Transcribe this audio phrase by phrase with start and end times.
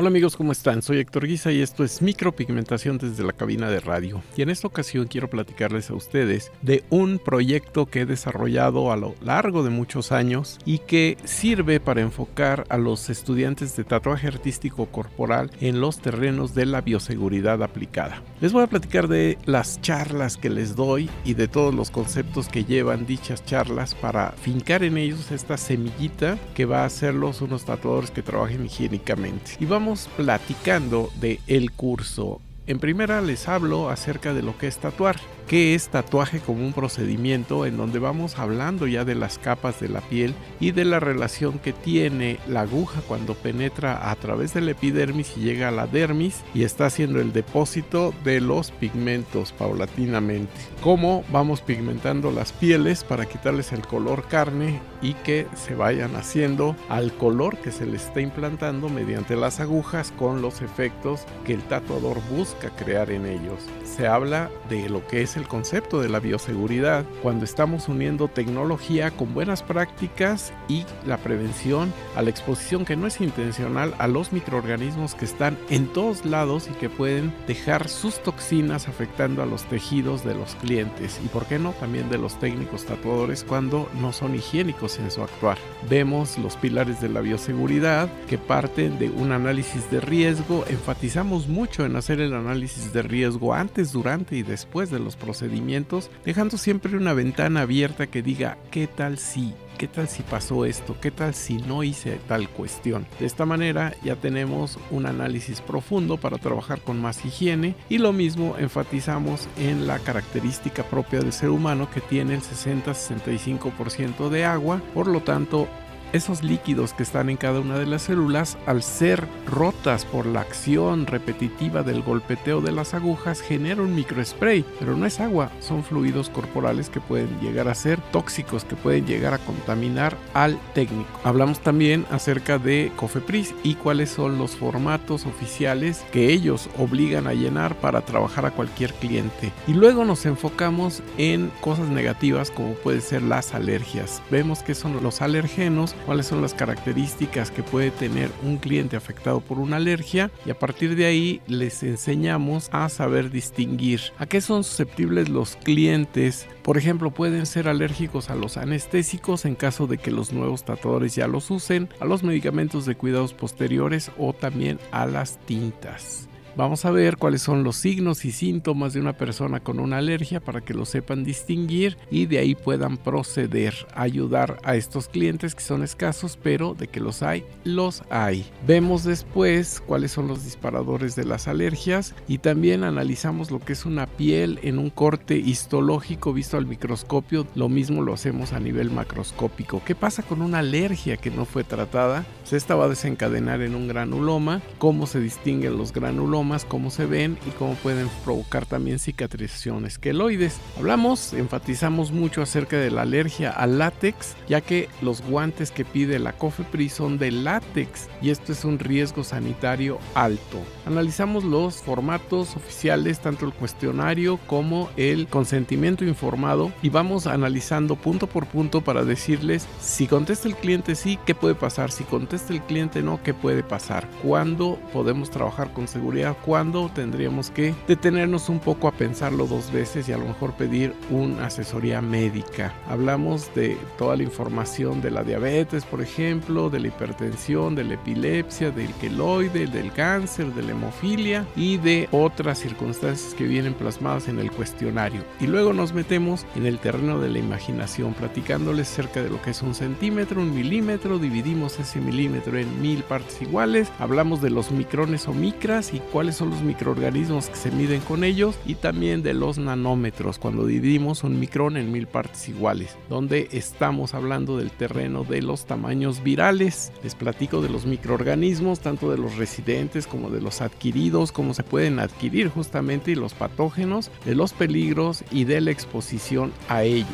[0.00, 0.80] Hola amigos, ¿cómo están?
[0.80, 4.22] Soy Héctor Guisa y esto es Micropigmentación desde la cabina de radio.
[4.34, 8.96] Y en esta ocasión quiero platicarles a ustedes de un proyecto que he desarrollado a
[8.96, 14.28] lo largo de muchos años y que sirve para enfocar a los estudiantes de tatuaje
[14.28, 18.22] artístico corporal en los terrenos de la bioseguridad aplicada.
[18.40, 22.48] Les voy a platicar de las charlas que les doy y de todos los conceptos
[22.48, 27.66] que llevan dichas charlas para fincar en ellos esta semillita que va a hacerlos unos
[27.66, 29.58] tatuadores que trabajen higiénicamente.
[29.60, 32.40] Y vamos platicando de el curso.
[32.66, 35.16] En primera les hablo acerca de lo que es tatuar
[35.50, 39.88] que es tatuaje como un procedimiento en donde vamos hablando ya de las capas de
[39.88, 44.68] la piel y de la relación que tiene la aguja cuando penetra a través del
[44.68, 50.52] epidermis y llega a la dermis y está haciendo el depósito de los pigmentos paulatinamente.
[50.84, 56.76] Cómo vamos pigmentando las pieles para quitarles el color carne y que se vayan haciendo
[56.88, 61.62] al color que se les está implantando mediante las agujas con los efectos que el
[61.64, 63.58] tatuador busca crear en ellos.
[63.82, 69.10] Se habla de lo que es el concepto de la bioseguridad cuando estamos uniendo tecnología
[69.10, 74.32] con buenas prácticas y la prevención a la exposición que no es intencional a los
[74.32, 79.64] microorganismos que están en todos lados y que pueden dejar sus toxinas afectando a los
[79.64, 84.12] tejidos de los clientes y por qué no también de los técnicos tatuadores cuando no
[84.12, 85.58] son higiénicos en su actuar.
[85.88, 91.86] Vemos los pilares de la bioseguridad que parten de un análisis de riesgo, enfatizamos mucho
[91.86, 96.96] en hacer el análisis de riesgo antes, durante y después de los procedimientos, dejando siempre
[96.96, 101.34] una ventana abierta que diga qué tal si, qué tal si pasó esto, qué tal
[101.34, 103.06] si no hice tal cuestión.
[103.20, 108.12] De esta manera ya tenemos un análisis profundo para trabajar con más higiene y lo
[108.12, 114.82] mismo enfatizamos en la característica propia del ser humano que tiene el 60-65% de agua,
[114.94, 115.68] por lo tanto
[116.12, 120.40] esos líquidos que están en cada una de las células, al ser rotas por la
[120.40, 125.84] acción repetitiva del golpeteo de las agujas, genera un microspray, pero no es agua, son
[125.84, 131.10] fluidos corporales que pueden llegar a ser tóxicos, que pueden llegar a contaminar al técnico.
[131.24, 137.34] Hablamos también acerca de Cofepris y cuáles son los formatos oficiales que ellos obligan a
[137.34, 139.52] llenar para trabajar a cualquier cliente.
[139.66, 144.22] Y luego nos enfocamos en cosas negativas como pueden ser las alergias.
[144.30, 149.40] Vemos que son los alergenos cuáles son las características que puede tener un cliente afectado
[149.40, 154.40] por una alergia y a partir de ahí les enseñamos a saber distinguir a qué
[154.40, 156.46] son susceptibles los clientes.
[156.62, 161.14] Por ejemplo, pueden ser alérgicos a los anestésicos en caso de que los nuevos tatuadores
[161.14, 166.29] ya los usen, a los medicamentos de cuidados posteriores o también a las tintas.
[166.60, 170.40] Vamos a ver cuáles son los signos y síntomas de una persona con una alergia
[170.40, 175.54] para que lo sepan distinguir y de ahí puedan proceder a ayudar a estos clientes
[175.54, 178.44] que son escasos, pero de que los hay, los hay.
[178.66, 183.86] Vemos después cuáles son los disparadores de las alergias y también analizamos lo que es
[183.86, 187.46] una piel en un corte histológico visto al microscopio.
[187.54, 189.80] Lo mismo lo hacemos a nivel macroscópico.
[189.82, 192.26] ¿Qué pasa con una alergia que no fue tratada?
[192.44, 194.60] Se esta va a desencadenar en un granuloma.
[194.76, 196.49] ¿Cómo se distinguen los granulomas?
[196.58, 200.58] Cómo se ven y cómo pueden provocar también cicatrizaciones queloides.
[200.76, 206.18] Hablamos, enfatizamos mucho acerca de la alergia al látex, ya que los guantes que pide
[206.18, 210.58] la COFEPRIS son de látex y esto es un riesgo sanitario alto.
[210.86, 218.26] Analizamos los formatos oficiales, tanto el cuestionario como el consentimiento informado y vamos analizando punto
[218.26, 222.62] por punto para decirles si contesta el cliente sí, qué puede pasar, si contesta el
[222.62, 228.58] cliente no, qué puede pasar, cuándo podemos trabajar con seguridad cuándo tendríamos que detenernos un
[228.58, 232.72] poco a pensarlo dos veces y a lo mejor pedir una asesoría médica.
[232.88, 237.94] Hablamos de toda la información de la diabetes, por ejemplo, de la hipertensión, de la
[237.94, 244.28] epilepsia, del queloide, del cáncer, de la hemofilia y de otras circunstancias que vienen plasmadas
[244.28, 245.22] en el cuestionario.
[245.40, 249.50] Y luego nos metemos en el terreno de la imaginación, platicándoles cerca de lo que
[249.50, 254.70] es un centímetro, un milímetro, dividimos ese milímetro en mil partes iguales, hablamos de los
[254.70, 258.74] micrones o micras y cuál cuáles son los microorganismos que se miden con ellos y
[258.74, 264.58] también de los nanómetros cuando dividimos un micrón en mil partes iguales, donde estamos hablando
[264.58, 266.92] del terreno de los tamaños virales.
[267.02, 271.62] Les platico de los microorganismos, tanto de los residentes como de los adquiridos, cómo se
[271.62, 277.08] pueden adquirir justamente y los patógenos, de los peligros y de la exposición a ellos.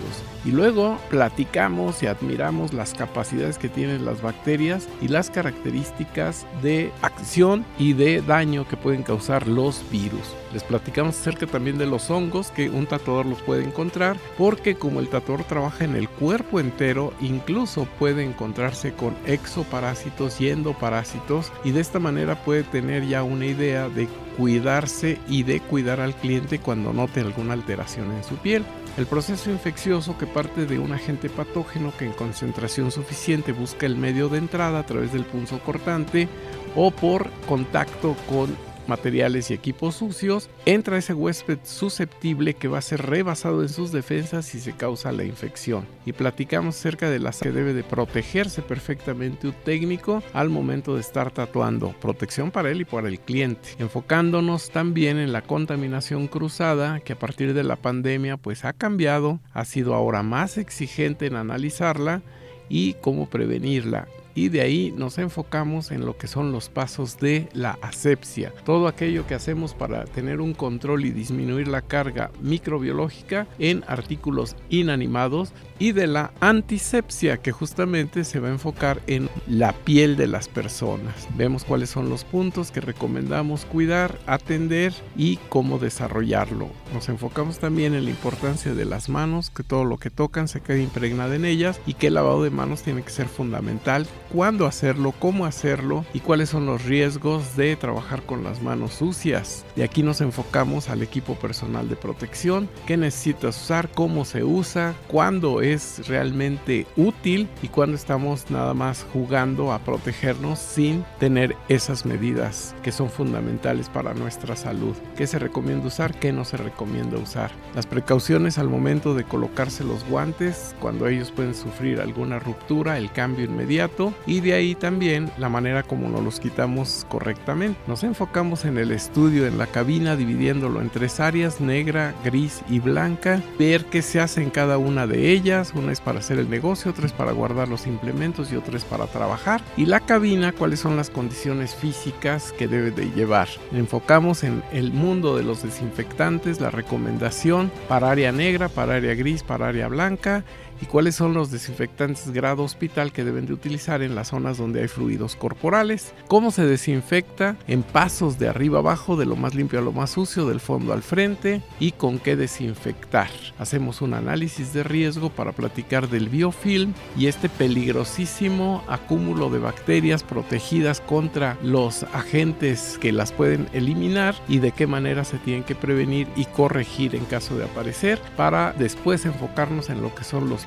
[0.44, 6.90] Y luego platicamos y admiramos las capacidades que tienen las bacterias y las características de
[7.02, 10.34] acción y de daño que pueden causar los virus.
[10.52, 15.00] Les platicamos acerca también de los hongos que un tatuador los puede encontrar porque como
[15.00, 21.72] el tatuador trabaja en el cuerpo entero, incluso puede encontrarse con exoparásitos y endoparásitos y
[21.72, 26.58] de esta manera puede tener ya una idea de cuidarse y de cuidar al cliente
[26.58, 28.64] cuando note alguna alteración en su piel.
[28.96, 33.96] El proceso infeccioso que parte de un agente patógeno que en concentración suficiente busca el
[33.96, 36.28] medio de entrada a través del punzo cortante
[36.74, 38.56] o por contacto con
[38.88, 43.92] materiales y equipos sucios, entra ese huésped susceptible que va a ser rebasado en sus
[43.92, 45.86] defensas si se causa la infección.
[46.04, 51.00] Y platicamos acerca de las que debe de protegerse perfectamente un técnico al momento de
[51.00, 51.94] estar tatuando.
[52.00, 53.70] Protección para él y para el cliente.
[53.78, 59.40] Enfocándonos también en la contaminación cruzada que a partir de la pandemia pues ha cambiado,
[59.52, 62.22] ha sido ahora más exigente en analizarla
[62.68, 67.48] y cómo prevenirla y de ahí nos enfocamos en lo que son los pasos de
[67.52, 68.52] la asepsia.
[68.64, 74.54] Todo aquello que hacemos para tener un control y disminuir la carga microbiológica en artículos
[74.68, 80.26] inanimados y de la antisepsia que justamente se va a enfocar en la piel de
[80.26, 81.28] las personas.
[81.36, 86.68] Vemos cuáles son los puntos que recomendamos cuidar, atender y cómo desarrollarlo.
[86.92, 90.60] Nos enfocamos también en la importancia de las manos, que todo lo que tocan se
[90.60, 94.66] quede impregnado en ellas y que el lavado de manos tiene que ser fundamental cuándo
[94.66, 99.64] hacerlo, cómo hacerlo y cuáles son los riesgos de trabajar con las manos sucias.
[99.76, 104.94] De aquí nos enfocamos al equipo personal de protección, qué necesitas usar, cómo se usa,
[105.08, 112.06] cuándo es realmente útil y cuándo estamos nada más jugando a protegernos sin tener esas
[112.06, 114.94] medidas que son fundamentales para nuestra salud.
[115.16, 116.18] ¿Qué se recomienda usar?
[116.18, 117.50] ¿Qué no se recomienda usar?
[117.74, 123.10] Las precauciones al momento de colocarse los guantes, cuando ellos pueden sufrir alguna ruptura, el
[123.12, 127.78] cambio inmediato y de ahí también la manera como nos los quitamos correctamente.
[127.86, 132.80] Nos enfocamos en el estudio, en la cabina, dividiéndolo en tres áreas, negra, gris y
[132.80, 136.50] blanca, ver qué se hace en cada una de ellas, una es para hacer el
[136.50, 140.52] negocio, otra es para guardar los implementos y otra es para trabajar, y la cabina,
[140.52, 143.48] cuáles son las condiciones físicas que debe de llevar.
[143.72, 149.42] Enfocamos en el mundo de los desinfectantes, la recomendación para área negra, para área gris,
[149.42, 150.44] para área blanca,
[150.80, 154.80] y cuáles son los desinfectantes grado hospital que deben de utilizar en las zonas donde
[154.80, 159.78] hay fluidos corporales, cómo se desinfecta en pasos de arriba abajo, de lo más limpio
[159.78, 163.28] a lo más sucio, del fondo al frente y con qué desinfectar.
[163.58, 170.22] Hacemos un análisis de riesgo para platicar del biofilm y este peligrosísimo acúmulo de bacterias
[170.22, 175.74] protegidas contra los agentes que las pueden eliminar y de qué manera se tienen que
[175.74, 180.66] prevenir y corregir en caso de aparecer para después enfocarnos en lo que son los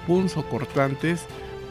[0.50, 1.26] cortantes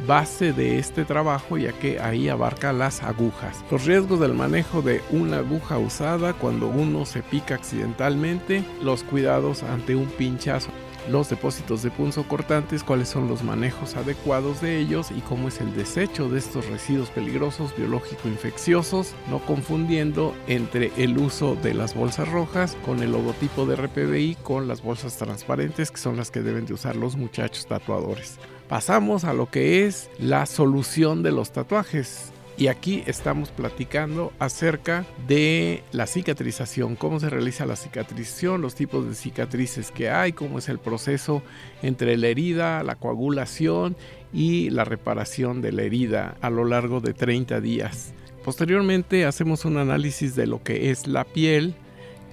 [0.06, 3.64] base de este trabajo ya que ahí abarca las agujas.
[3.70, 9.62] Los riesgos del manejo de una aguja usada cuando uno se pica accidentalmente, los cuidados
[9.62, 10.70] ante un pinchazo
[11.08, 15.60] los depósitos de punzo cortantes, cuáles son los manejos adecuados de ellos y cómo es
[15.60, 22.28] el desecho de estos residuos peligrosos biológico-infecciosos, no confundiendo entre el uso de las bolsas
[22.28, 26.66] rojas con el logotipo de RPBI con las bolsas transparentes que son las que deben
[26.66, 28.38] de usar los muchachos tatuadores.
[28.68, 32.32] Pasamos a lo que es la solución de los tatuajes.
[32.58, 39.08] Y aquí estamos platicando acerca de la cicatrización, cómo se realiza la cicatrización, los tipos
[39.08, 41.40] de cicatrices que hay, cómo es el proceso
[41.82, 43.96] entre la herida, la coagulación
[44.32, 48.12] y la reparación de la herida a lo largo de 30 días.
[48.44, 51.74] Posteriormente hacemos un análisis de lo que es la piel,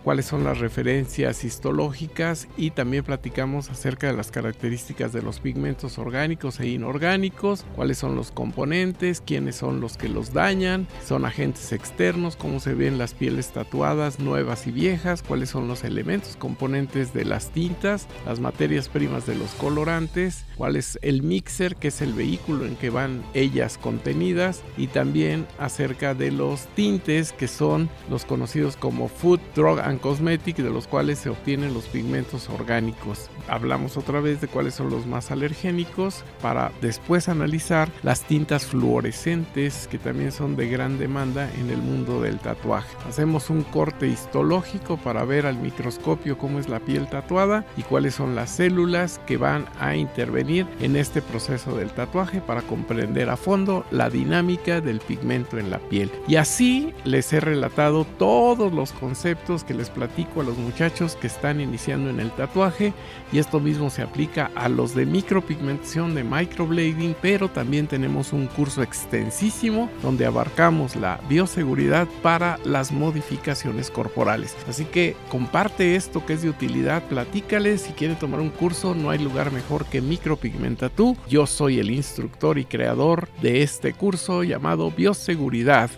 [0.06, 5.97] cuáles son las referencias histológicas y también platicamos acerca de las características de los pigmentos
[5.97, 11.71] orgánicos e inorgánicos, cuáles son los componentes, quiénes son los que los dañan, son agentes
[11.71, 17.12] externos, cómo se ven las pieles tatuadas nuevas y viejas, cuáles son los elementos componentes
[17.12, 22.02] de las tintas, las materias primas de los colorantes, cuál es el mixer que es
[22.02, 27.90] el vehículo en que van ellas contenidas y también acerca de los tintes que son
[28.07, 33.30] los conocidos como food, drug and cosmetic de los cuales se obtienen los pigmentos orgánicos.
[33.47, 39.87] Hablamos otra vez de cuáles son los más alergénicos para después analizar las tintas fluorescentes
[39.90, 42.95] que también son de gran demanda en el mundo del tatuaje.
[43.07, 48.16] Hacemos un corte histológico para ver al microscopio cómo es la piel tatuada y cuáles
[48.16, 53.37] son las células que van a intervenir en este proceso del tatuaje para comprender a
[53.37, 56.11] fondo la dinámica del pigmento en la piel.
[56.28, 61.27] Y así les he relatado todos los conceptos que les platico a los muchachos que
[61.27, 62.94] están iniciando en el tatuaje
[63.31, 68.47] y esto mismo se aplica a los de micropigmentación de microblading, pero también tenemos un
[68.47, 74.56] curso extensísimo donde abarcamos la bioseguridad para las modificaciones corporales.
[74.68, 79.09] Así que comparte esto que es de utilidad, platícale si quiere tomar un curso, no
[79.09, 81.18] hay lugar mejor que Micropigmenta tú.
[81.27, 85.89] Yo soy el instructor y creador de este curso llamado Bioseguridad.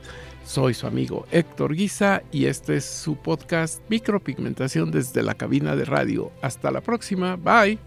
[0.47, 5.83] Soy su amigo Héctor Guisa y este es su podcast Micropigmentación desde la cabina de
[5.83, 6.31] radio.
[6.41, 7.77] Hasta la próxima, bye.